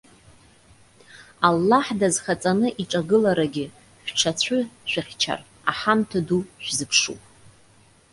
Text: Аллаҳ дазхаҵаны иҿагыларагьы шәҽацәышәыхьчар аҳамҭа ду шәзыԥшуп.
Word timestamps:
Аллаҳ 1.47 1.87
дазхаҵаны 1.99 2.67
иҿагыларагьы 2.81 3.65
шәҽацәышәыхьчар 4.05 5.39
аҳамҭа 5.71 6.19
ду 6.27 6.41
шәзыԥшуп. 6.63 7.21